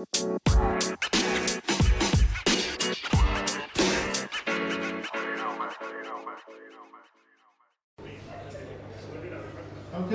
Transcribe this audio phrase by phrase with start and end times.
[0.00, 0.08] Okay,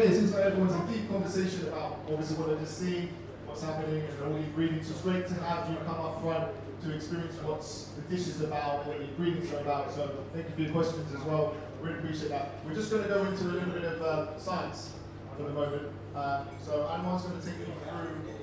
[0.10, 3.10] like everyone's in deep conversation about obviously what they just see,
[3.46, 4.90] what's happening, and all the ingredients.
[4.90, 8.88] It's great to have you come up front to experience what the dish is about,
[8.88, 9.94] what the ingredients are about.
[9.94, 11.54] So thank you for your questions as well.
[11.80, 12.54] We really appreciate that.
[12.66, 14.94] We're just going to go into a little bit of uh, science
[15.38, 15.84] for the moment.
[16.16, 18.35] Uh, so Anwar's going to take you through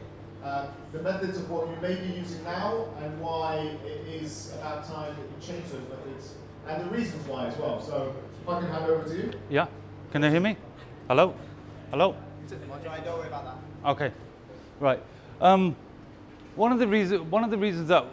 [0.44, 4.86] uh, the methods of what you may be using now and why it is about
[4.86, 6.34] time that you change those methods
[6.68, 7.80] and the reasons why as well.
[7.80, 9.32] So if I can hand over to you.
[9.48, 9.66] Yeah,
[10.10, 10.56] can you hear me?
[11.08, 11.34] Hello?
[11.90, 12.16] Hello?
[12.48, 13.90] Don't worry about that.
[13.90, 14.12] Okay,
[14.80, 15.00] right.
[15.40, 15.76] Um,
[16.56, 18.04] one of the reasons one of the reasons that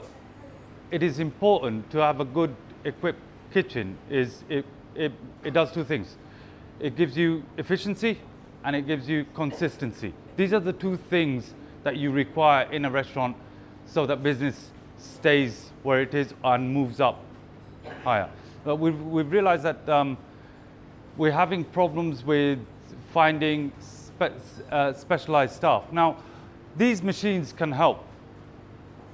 [0.91, 3.19] it is important to have a good equipped
[3.53, 4.65] kitchen is it,
[4.95, 5.11] it,
[5.43, 6.15] it does two things.
[6.79, 8.19] It gives you efficiency
[8.63, 10.13] and it gives you consistency.
[10.37, 13.35] These are the two things that you require in a restaurant
[13.85, 17.23] so that business stays where it is and moves up
[18.03, 18.29] higher.
[18.63, 20.17] But we've, we've realized that um,
[21.17, 22.59] we're having problems with
[23.11, 24.33] finding spe-
[24.71, 25.91] uh, specialized staff.
[25.91, 26.17] Now,
[26.77, 28.05] these machines can help.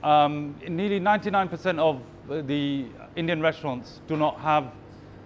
[0.04, 2.02] Um, nearly 99% of
[2.48, 4.72] the Indian restaurants do not have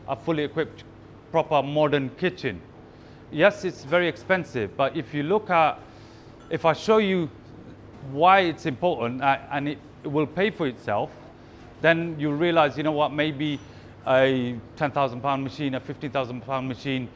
[0.07, 0.83] a fully equipped,
[1.31, 2.61] proper modern kitchen.
[3.31, 5.79] Yes, it's very expensive, but if you look at,
[6.49, 7.29] if I show you
[8.11, 11.11] why it's important uh, and it, it will pay for itself,
[11.81, 13.59] then you'll realize, you know what, maybe
[14.07, 17.07] a 10,000 pound machine, a 15,000 pound machine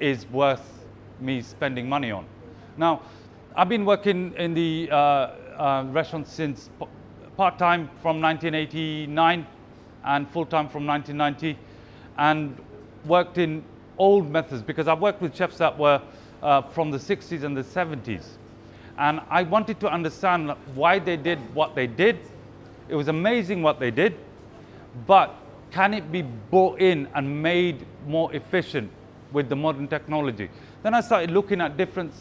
[0.00, 0.84] is worth
[1.20, 2.26] me spending money on.
[2.76, 3.02] Now,
[3.54, 6.86] I've been working in the uh, uh, restaurant since p-
[7.36, 9.46] part-time from 1989
[10.04, 11.58] and full-time from 1990
[12.18, 12.58] and
[13.04, 13.62] worked in
[13.98, 16.00] old methods because I've worked with chefs that were
[16.42, 18.24] uh, from the 60s and the 70s.
[19.02, 22.20] And I wanted to understand why they did what they did.
[22.88, 24.14] It was amazing what they did,
[25.08, 25.34] but
[25.72, 28.92] can it be brought in and made more efficient
[29.32, 30.50] with the modern technology?
[30.84, 32.12] Then I started looking at different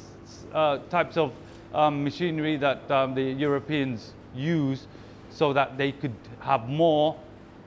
[0.52, 1.34] uh, types of
[1.72, 4.88] um, machinery that um, the Europeans use
[5.30, 7.16] so that they could have more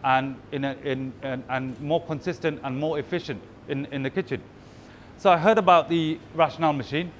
[0.02, 4.42] and, in a, in, and, more consistent and more efficient in, in the kitchen.
[5.18, 7.12] So I heard about the Rational machine.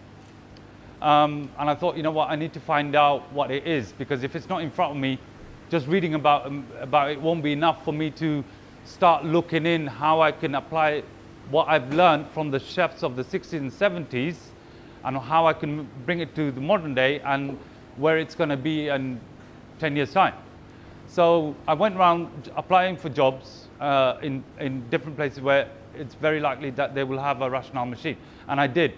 [1.03, 3.93] Um, and I thought, you know what, I need to find out what it is
[3.93, 5.19] because if it's not in front of me,
[5.71, 8.45] just reading about, um, about it won't be enough for me to
[8.85, 11.03] start looking in how I can apply
[11.51, 14.37] what I've learned from the chefs of the 60s and 70s
[15.05, 17.59] and how I can bring it to the modern day and
[17.97, 19.21] where it's going to be in
[19.79, 20.35] 10 years' time.
[21.07, 26.41] So I went around applying for jobs uh, in, in different places where it's very
[26.41, 28.17] likely that they will have a rational machine.
[28.49, 28.95] And I did.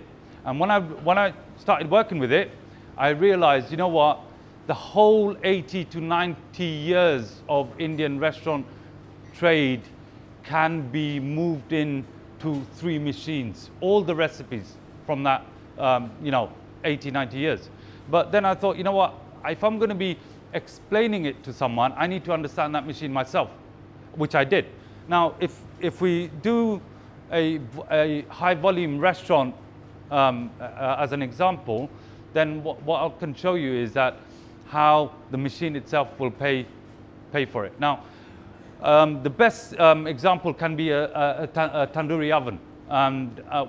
[0.47, 2.53] And when I, when I started working with it,
[2.97, 4.21] I realized, you know what,
[4.69, 8.65] the whole 80 to 90 years of Indian restaurant
[9.35, 9.83] trade
[10.45, 12.05] can be moved in
[12.39, 15.45] to three machines, all the recipes from that,
[15.79, 16.53] um, you know,
[16.85, 17.69] 80, 90 years.
[18.09, 19.15] But then I thought, you know what,
[19.45, 20.17] if I'm going to be
[20.53, 23.51] explaining it to someone, I need to understand that machine myself,
[24.15, 24.67] which I did.
[25.09, 26.81] Now, if, if we do
[27.33, 29.55] a, a high volume restaurant
[30.11, 31.91] um, uh, as an example,
[32.33, 34.19] then what, what I can show you is that
[34.67, 36.67] how the machine itself will pay,
[37.33, 37.79] pay for it.
[37.81, 38.03] Now,
[38.83, 42.61] um, the best um, example can be a, a, a tandoori oven.
[42.89, 43.67] And uh,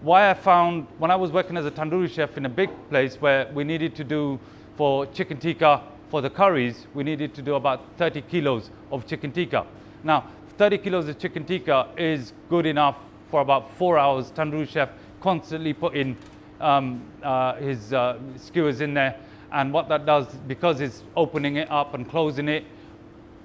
[0.00, 3.16] why I found, when I was working as a tandoori chef in a big place
[3.16, 4.38] where we needed to do
[4.76, 9.32] for chicken tikka, for the curries, we needed to do about 30 kilos of chicken
[9.32, 9.66] tikka.
[10.04, 10.24] Now,
[10.56, 12.96] 30 kilos of chicken tikka is good enough
[13.30, 14.30] for about four hours.
[14.30, 14.88] Tandoori chef
[15.20, 16.16] constantly putting
[16.60, 19.18] um, uh, his uh, skewers in there.
[19.50, 22.64] And what that does, because it's opening it up and closing it,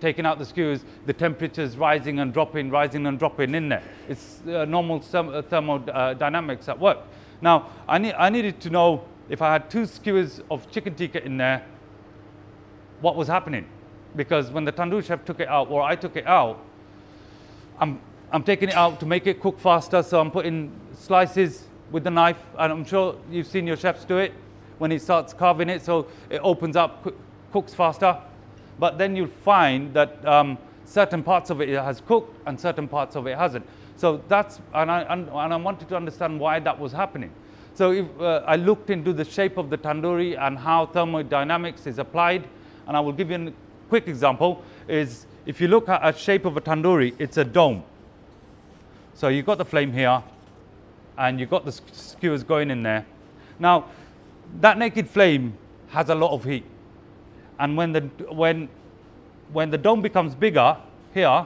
[0.01, 3.83] taking out the skewers, the temperature's rising and dropping, rising and dropping in there.
[4.09, 6.99] It's uh, normal thermodynamics at work.
[7.41, 11.37] Now, I, I needed to know if I had two skewers of chicken tikka in
[11.37, 11.65] there,
[12.99, 13.65] what was happening.
[14.15, 16.59] Because when the tandoor chef took it out, or I took it out,
[17.79, 18.01] I'm,
[18.33, 22.09] I'm taking it out to make it cook faster, so I'm putting slices with the
[22.09, 24.33] knife, and I'm sure you've seen your chefs do it
[24.79, 27.13] when he starts carving it, so it opens up,
[27.51, 28.17] cooks faster.
[28.79, 33.15] But then you'll find that um, certain parts of it has cooked and certain parts
[33.15, 33.67] of it hasn't.
[33.97, 37.29] So that's, and I, and, I wanted to understand why that was happening.
[37.75, 41.99] So if, uh, I looked into the shape of the tandoori and how thermodynamics is
[41.99, 42.47] applied,
[42.87, 43.53] and I will give you a
[43.89, 47.83] quick example, is if you look at a shape of a tandoori, it's a dome.
[49.13, 50.23] So you've got the flame here,
[51.17, 53.05] and you've got the skewers going in there.
[53.59, 53.85] Now,
[54.59, 55.57] that naked flame
[55.89, 56.65] has a lot of heat.
[57.59, 58.67] And when the, when,
[59.51, 60.75] when the dome becomes bigger
[61.13, 61.45] here,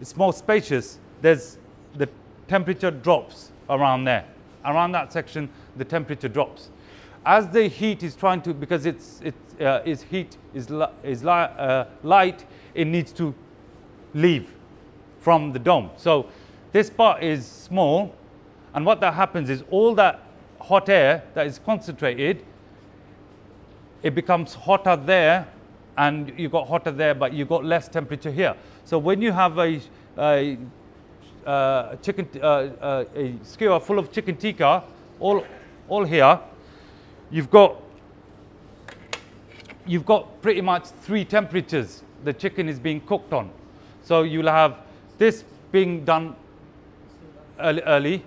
[0.00, 1.58] it's more spacious, there's,
[1.96, 2.08] the
[2.48, 4.24] temperature drops around there.
[4.64, 6.70] Around that section, the temperature drops.
[7.26, 11.22] As the heat is trying to, because it's, it uh, is heat is, li is
[11.22, 12.44] li uh, light,
[12.74, 13.34] it needs to
[14.14, 14.52] leave
[15.20, 15.90] from the dome.
[15.96, 16.26] So
[16.72, 18.14] this part is small,
[18.74, 20.20] and what that happens is all that
[20.60, 22.44] hot air that is concentrated,
[24.02, 25.46] it becomes hotter there,
[25.96, 28.56] and you got hotter there, but you got less temperature here.
[28.84, 29.80] So when you have a,
[30.18, 30.58] a,
[31.46, 34.82] uh, chicken, uh, uh, a skewer full of chicken tikka,
[35.20, 35.44] all,
[35.88, 36.40] all here,
[37.30, 37.76] you've got
[39.84, 43.50] you've got pretty much three temperatures the chicken is being cooked on.
[44.04, 44.78] So you'll have
[45.18, 46.36] this being done
[47.58, 48.24] early, early.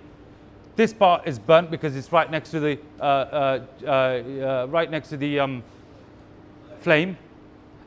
[0.76, 4.90] This part is burnt because it's right next to the uh, uh, uh, uh, right
[4.90, 5.62] next to the um,
[6.80, 7.16] flame,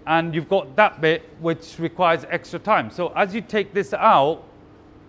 [0.08, 2.90] and you've got that bit which requires extra time.
[2.90, 4.44] So as you take this out,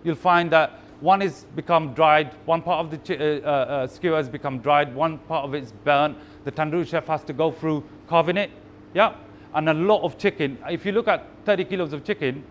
[0.03, 4.29] you'll find that one has become dried, one part of the uh, uh, skewer has
[4.29, 6.15] become dried, one part of it's burnt.
[6.45, 8.51] The tandoori chef has to go through carving it,
[8.93, 9.15] yeah,
[9.55, 10.59] and a lot of chicken.
[10.69, 12.43] If you look at 30 kilos of chicken,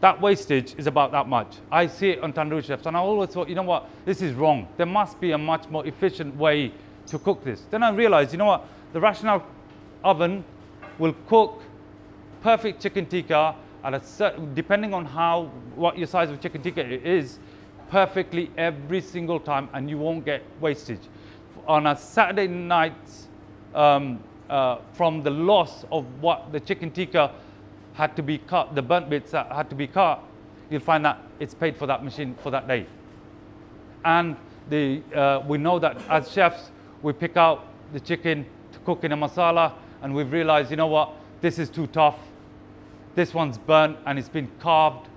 [0.00, 1.56] that wastage is about that much.
[1.70, 4.34] I see it on tandoori chefs, and I always thought, you know what, this is
[4.34, 4.68] wrong.
[4.76, 6.72] There must be a much more efficient way
[7.06, 7.62] to cook this.
[7.70, 9.42] Then I realized, you know what, the rational
[10.04, 10.44] oven
[10.98, 11.62] will cook
[12.42, 16.84] perfect chicken tikka at a certain, depending on how what your size of chicken tikka
[16.84, 17.38] is,
[17.90, 21.00] perfectly every single time, and you won't get wastage.
[21.66, 22.94] On a Saturday night,
[23.74, 27.32] um, uh, from the loss of what the chicken tikka
[27.98, 30.22] had to be cut, the burnt bits that had to be cut,
[30.70, 32.86] you'll find that it's paid for that machine for that day.
[34.04, 34.36] And
[34.70, 36.70] the, uh, we know that as chefs,
[37.02, 40.86] we pick out the chicken to cook in a masala, and we've realized, you know
[40.86, 42.18] what, this is too tough.
[43.16, 45.08] This one's burnt and it's been carved.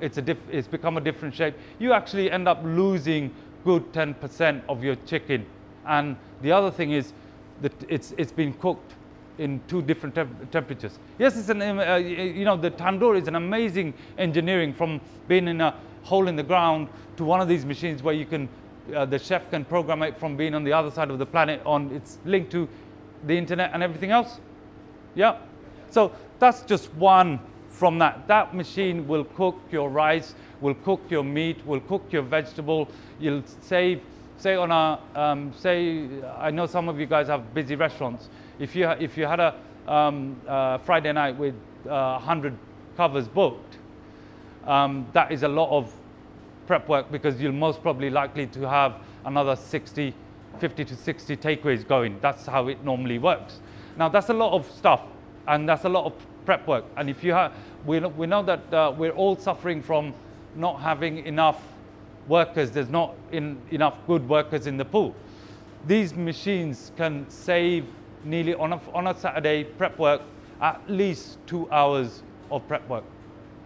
[0.00, 1.54] It's, a it's become a different shape.
[1.78, 3.34] You actually end up losing
[3.66, 5.44] good 10% of your chicken.
[5.84, 7.12] And the other thing is
[7.60, 8.94] that it's, it's been cooked
[9.40, 10.98] in two different temp temperatures.
[11.18, 15.60] Yes, it's an, uh, you know, the tandoor is an amazing engineering from being in
[15.62, 18.48] a hole in the ground to one of these machines where you can,
[18.94, 21.60] uh, the chef can program it from being on the other side of the planet
[21.64, 22.68] on, it's linked to
[23.26, 24.40] the internet and everything else.
[25.14, 25.38] Yeah.
[25.88, 28.26] So that's just one from that.
[28.28, 32.88] That machine will cook your rice, will cook your meat, will cook your vegetable.
[33.18, 34.02] You'll save,
[34.36, 36.06] say on a, um, say,
[36.36, 38.28] I know some of you guys have busy restaurants
[38.60, 39.54] if you, if you had a
[39.88, 41.54] um, uh, Friday night with
[41.86, 42.56] uh, 100
[42.96, 43.78] covers booked,
[44.66, 45.92] um, that is a lot of
[46.66, 50.14] prep work because you're most probably likely to have another 60,
[50.58, 52.18] 50 to 60 takeaways going.
[52.20, 53.60] That's how it normally works.
[53.96, 55.00] Now that's a lot of stuff
[55.48, 56.12] and that's a lot of
[56.44, 56.84] prep work.
[56.96, 57.54] And if you have,
[57.86, 60.14] we, we know that uh, we're all suffering from
[60.54, 61.62] not having enough
[62.28, 62.70] workers.
[62.70, 65.14] There's not in, enough good workers in the pool.
[65.86, 67.86] These machines can save
[68.24, 70.22] nearly on a, on a Saturday prep work,
[70.60, 73.04] at least two hours of prep work,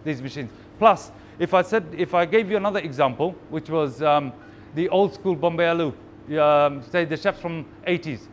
[0.03, 0.51] these machines.
[0.79, 4.31] Plus, if I said, if I gave you another example, which was um,
[4.75, 5.93] the old school Bombay aloo,
[6.41, 8.27] um, say the chefs from 80s.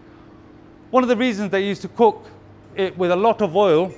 [0.90, 2.26] One of the reasons they used to cook
[2.76, 3.92] it with a lot of oil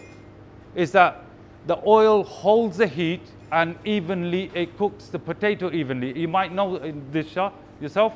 [0.75, 1.25] is that
[1.67, 3.22] the oil holds the heat
[3.53, 6.19] and evenly, it cooks the potato evenly.
[6.19, 6.79] You might know
[7.10, 7.37] this
[7.81, 8.15] yourself.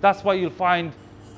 [0.00, 0.92] That's why you'll find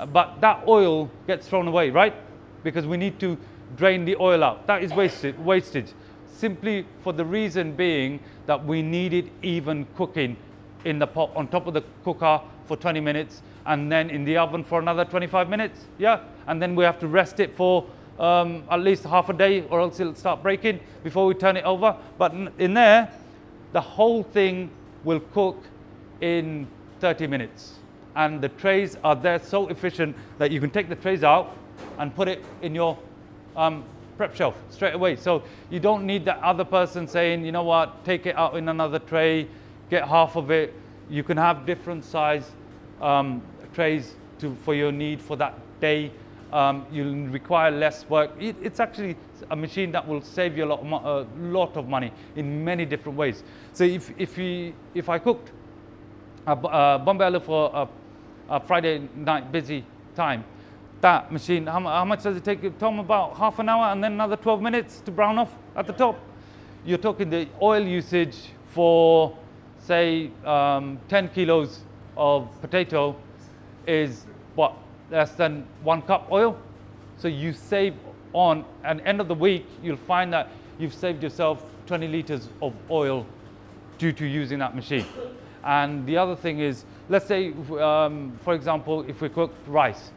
[0.07, 2.15] but that oil gets thrown away, right?
[2.63, 3.39] Because we need to
[3.77, 4.67] drain the oil out.
[4.67, 5.93] That is wasted, wastage.
[6.33, 10.37] Simply for the reason being that we needed even cooking
[10.85, 14.37] in the pot on top of the cooker for 20 minutes and then in the
[14.37, 15.87] oven for another 25 minutes.
[15.99, 17.87] Yeah, and then we have to rest it for
[18.19, 21.65] um, at least half a day or else it'll start breaking before we turn it
[21.65, 21.97] over.
[22.19, 23.13] But in there,
[23.73, 24.71] the whole thing
[25.05, 25.63] will cook
[26.21, 26.67] in
[27.01, 27.79] 30 minutes
[28.17, 31.57] and the trays are there so efficient that you can take the trays out
[31.99, 32.99] and put it in your
[33.57, 33.85] um,
[34.17, 35.17] prep shelf straight away.
[35.17, 38.69] So you don't need that other person saying, you know what, take it out in
[38.69, 39.49] another tray,
[39.91, 40.75] get half of it.
[41.11, 42.51] You can have different size
[43.01, 43.43] um,
[43.75, 46.13] trays to, for your need for that day.
[46.53, 48.31] Um, you'll require less work.
[48.39, 49.17] It, it's actually
[49.51, 52.85] a machine that will save you a lot, of, a lot of money in many
[52.85, 53.43] different ways.
[53.73, 55.51] So if, if, you, if I cooked
[56.47, 57.89] a, a for a
[58.53, 59.83] a Friday night busy
[60.15, 60.45] time.
[61.01, 62.79] That machine, how, how much does it take?
[62.79, 65.95] Tom, about half an hour and then another 12 minutes to brown off at the
[65.95, 66.21] top.
[66.85, 68.37] You're talking the oil usage
[68.73, 69.37] for,
[69.79, 71.81] say, um, 10 kilos
[72.15, 73.17] of potato
[73.87, 74.75] is what,
[75.11, 76.59] less than one cup oil?
[77.17, 77.95] So you save
[78.35, 82.75] on, and end of the week, you'll find that you've saved yourself 20 liters of
[82.91, 83.27] oil
[83.97, 85.07] due to using that machine.
[85.65, 90.11] And the other thing is, let's say, um, for example, if we cook rice.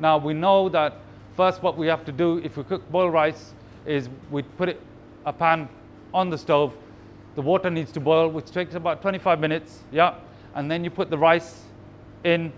[0.00, 0.96] Now we know that
[1.36, 3.52] first what we have to do if we cook boiled rice
[3.84, 4.80] is we put it
[5.26, 5.68] a pan
[6.14, 6.74] on the stove.
[7.34, 9.82] The water needs to boil, which takes about 25 minutes.
[9.92, 10.14] Yeah,
[10.54, 11.64] and then you put the rice
[12.24, 12.50] in,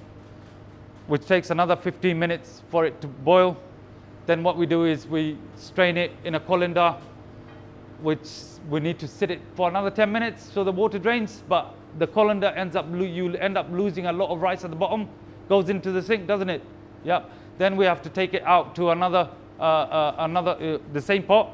[1.09, 3.57] which takes another 15 minutes for it to boil.
[4.27, 6.95] Then what we do is we strain it in a colander,
[8.03, 8.29] which
[8.71, 11.43] we need to sit it for another 10 minutes so the water drains.
[11.49, 14.77] But the colander ends up you end up losing a lot of rice at the
[14.77, 15.09] bottom,
[15.49, 16.63] goes into the sink, doesn't it?
[17.05, 17.25] Yeah.
[17.59, 19.29] Then we have to take it out to another
[19.61, 21.51] uh, uh, another uh, the same pot,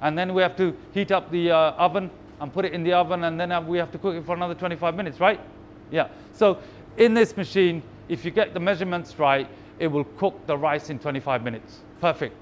[0.00, 2.92] and then we have to heat up the uh, oven and put it in the
[2.92, 5.40] oven, and then uh, we have to cook it for another 25 minutes, right?
[5.90, 6.08] Yeah.
[6.32, 6.58] So
[6.96, 9.46] in this machine, if you get the measurements right,
[9.78, 11.80] it will cook the rice in 25 minutes.
[12.00, 12.34] Perfect.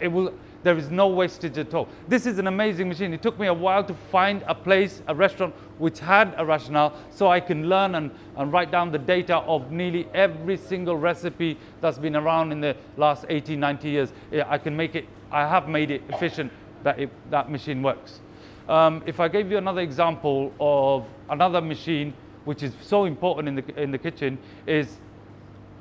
[0.00, 0.32] It will
[0.64, 1.86] there is no wastage at all.
[2.08, 3.12] This is an amazing machine.
[3.12, 6.94] It took me a while to find a place, a restaurant, which had a Rational
[7.10, 11.58] so I can learn and, and write down the data of nearly every single recipe
[11.80, 14.12] that's been around in the last 80, 90 years.
[14.46, 16.50] I can make it, I have made it efficient
[16.82, 18.20] that it, that machine works.
[18.68, 22.14] Um, if I gave you another example of another machine
[22.46, 24.96] which is so important in the, in the kitchen is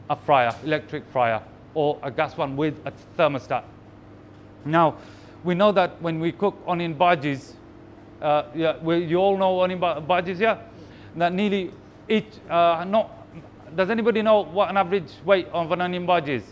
[0.09, 1.41] a fryer, electric fryer,
[1.73, 3.63] or a gas one with a thermostat.
[4.65, 4.97] Now,
[5.43, 7.53] we know that when we cook onion bhajis,
[8.21, 10.59] uh, yeah, we, you all know onion bhajis, yeah?
[11.15, 11.71] That nearly
[12.07, 13.09] each, uh, no,
[13.75, 16.43] does anybody know what an average weight of an onion bhaji is?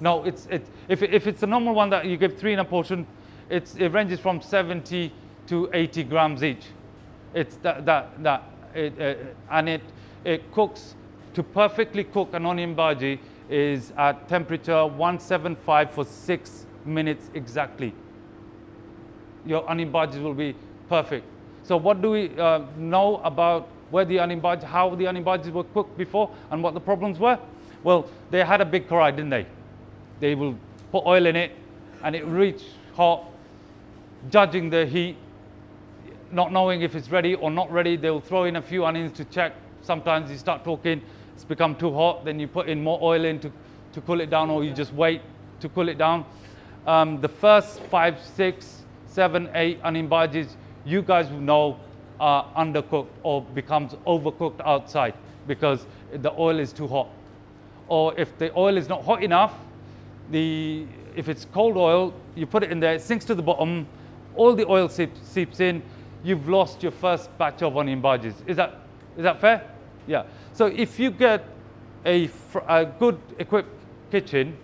[0.00, 2.64] No, it's, it, if, if it's a normal one that you give three in a
[2.64, 3.06] portion,
[3.48, 5.12] it's, it ranges from 70
[5.46, 6.64] to 80 grams each.
[7.34, 8.42] It's that, that, that
[8.74, 9.14] it, uh,
[9.50, 9.82] and it,
[10.24, 10.96] it cooks,
[11.34, 13.18] to perfectly cook an onion bhaji,
[13.52, 17.94] is at temperature 175 for six minutes exactly.
[19.44, 20.56] Your onion bhajis will be
[20.88, 21.26] perfect.
[21.62, 25.96] So what do we uh, know about where the bhajis, how the bhajis were cooked
[25.98, 27.38] before and what the problems were?
[27.84, 29.46] Well, they had a big karai, didn't they?
[30.20, 30.56] They will
[30.90, 31.52] put oil in it
[32.02, 32.62] and it reach
[32.94, 33.24] hot,
[34.30, 35.16] judging the heat,
[36.30, 37.96] not knowing if it's ready or not ready.
[37.96, 39.52] They'll throw in a few onions to check.
[39.82, 41.02] Sometimes you start talking,
[41.34, 43.52] it's become too hot, then you put in more oil in to,
[43.92, 45.22] to cool it down, or you just wait
[45.60, 46.24] to cool it down.
[46.86, 51.78] Um, the first five, six, seven, eight onion bhajis, you guys will know
[52.18, 55.14] are undercooked or becomes overcooked outside
[55.46, 57.08] because the oil is too hot.
[57.88, 59.54] Or if the oil is not hot enough,
[60.30, 60.86] the,
[61.16, 63.86] if it's cold oil, you put it in there, it sinks to the bottom,
[64.34, 65.82] all the oil seeps, seeps in,
[66.22, 68.34] you've lost your first batch of onion bhajis.
[68.46, 68.80] Is that,
[69.16, 69.68] is that fair?
[70.06, 70.24] Yeah.
[70.52, 71.44] So if you get
[72.04, 72.30] a,
[72.68, 73.70] a good equipped
[74.10, 74.56] kitchen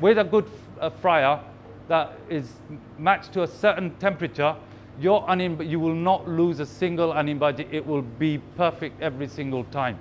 [0.00, 0.48] with a good
[0.80, 1.40] uh, fryer
[1.88, 2.52] that is
[2.98, 4.56] matched to a certain temperature,
[5.00, 7.66] your onion, you will not lose a single onion bhaji.
[7.70, 9.98] It will be perfect every single time.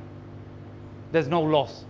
[1.11, 1.85] There's no loss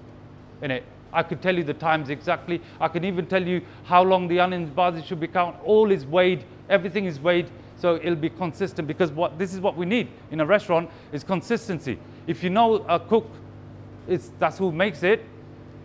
[0.61, 0.83] in it.
[1.13, 2.61] I could tell you the times exactly.
[2.81, 5.59] I can even tell you how long the onion bhaji should be counted.
[5.63, 6.43] All is weighed.
[6.69, 7.49] Everything is weighed.
[7.77, 11.23] So it'll be consistent because what this is what we need in a restaurant is
[11.23, 11.99] consistency.
[12.27, 13.29] If you know a cook,
[14.07, 15.23] it's, that's who makes it.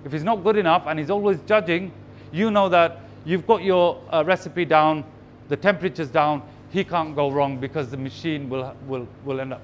[0.04, 1.92] If he's not good enough and he's always judging,
[2.32, 5.04] you know that you've got your uh, recipe down,
[5.48, 9.62] the temperature's down, he can't go wrong because the machine will, will, will end up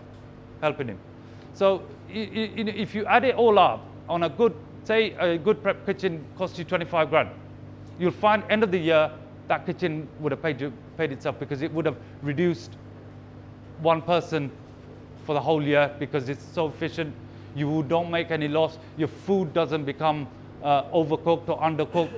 [0.60, 0.98] helping him.
[1.54, 4.54] So if you add it all up on a good,
[4.84, 7.30] say a good prep kitchen costs you 25 grand,
[7.98, 9.10] you'll find end of the year
[9.48, 12.72] that kitchen would have paid, you, paid itself because it would have reduced
[13.80, 14.50] one person
[15.26, 17.14] for the whole year because it's so efficient.
[17.54, 18.78] You don't make any loss.
[18.96, 20.28] Your food doesn't become
[20.62, 22.12] uh, overcooked or undercooked.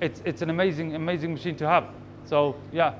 [0.00, 1.86] It's, it's an amazing, amazing machine to have.
[2.24, 2.94] So yeah,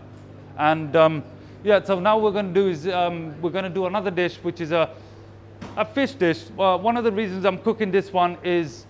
[0.56, 1.24] and um,
[1.64, 4.36] yeah, so now we're going to do is um, we're going to do another dish,
[4.36, 4.90] which is a,
[5.76, 6.44] a fish dish.
[6.56, 8.86] Well, one of the reasons I'm cooking this one is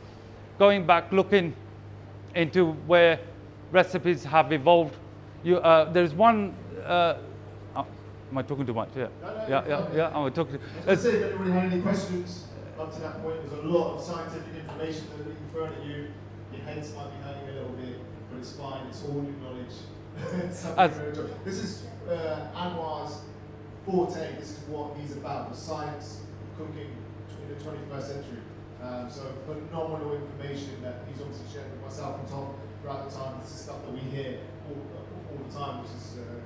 [0.59, 1.55] going back, looking
[2.35, 3.21] into where
[3.73, 4.95] recipes have evolved.
[5.45, 6.55] You, uh, there's one
[6.85, 7.19] uh,
[8.31, 8.91] Am I talking too much?
[8.95, 9.09] Yeah.
[9.23, 10.17] No, no, yeah, yeah, yeah.
[10.17, 10.59] Am I talking?
[10.87, 12.45] I was say, if anybody had any questions
[12.79, 15.85] up to that point, there's a lot of scientific information that we can throw at
[15.85, 16.09] you.
[16.53, 17.97] Your heads might be hurting a little bit,
[18.31, 18.87] but it's fine.
[18.89, 19.77] It's all new knowledge.
[21.45, 23.23] this is uh, Anwar's
[23.87, 24.37] forte.
[24.39, 26.91] This is what he's about: the science of cooking
[27.43, 28.43] in the 21st century.
[28.83, 33.41] Um, so phenomenal information that he's obviously shared with myself and Tom throughout the time.
[33.41, 34.77] This is stuff that we hear all,
[35.33, 36.19] all the time, which is.
[36.19, 36.41] Uh,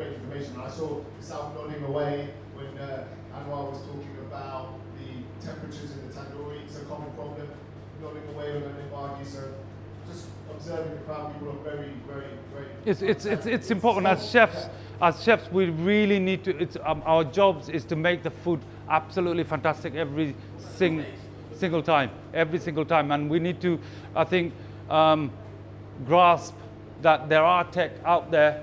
[0.00, 0.58] great information.
[0.58, 3.04] I saw yourself nodding away when uh,
[3.36, 6.60] Anwar was talking about the temperatures in the tandoori.
[6.68, 6.80] So
[8.00, 9.22] nodding away with an embargo.
[9.24, 9.52] So
[10.08, 12.66] just observing the crowd, people are very, very, very.
[12.86, 14.70] It's, it's, it's, it's important as chefs.
[15.02, 16.56] As chefs, we really need to.
[16.56, 20.34] It's um, our jobs is to make the food absolutely fantastic every
[20.76, 21.04] sing,
[21.54, 23.78] single time, every single time, and we need to,
[24.16, 24.54] I think,
[24.88, 25.30] um,
[26.06, 26.54] grasp
[27.02, 28.62] that there are tech out there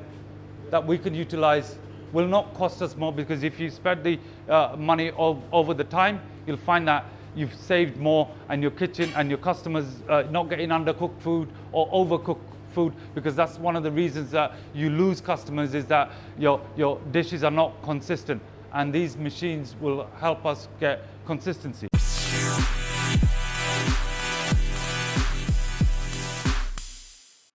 [0.71, 1.77] that we can utilize.
[2.13, 5.83] Will not cost us more because if you spread the uh, money ov- over the
[5.83, 7.05] time, you'll find that
[7.36, 11.88] you've saved more, and your kitchen and your customers uh, not getting undercooked food or
[11.91, 16.62] overcooked food because that's one of the reasons that you lose customers is that your,
[16.75, 18.41] your dishes are not consistent
[18.74, 21.88] and these machines will help us get consistency.